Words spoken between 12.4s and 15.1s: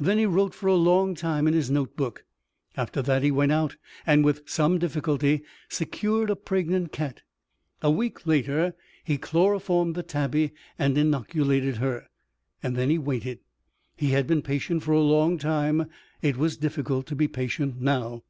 Then he waited. He had been patient for a